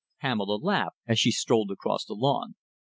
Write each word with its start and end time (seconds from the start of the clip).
'"Pamela 0.23 0.55
laughed 0.55 0.97
as 1.07 1.19
she 1.19 1.29
strolled 1.29 1.69
across 1.69 2.05
the 2.05 2.15
lawn. 2.15 2.55